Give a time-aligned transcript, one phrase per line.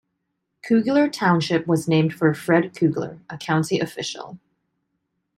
[0.63, 4.39] Kugler Township was named for Fred Kugler, a county official.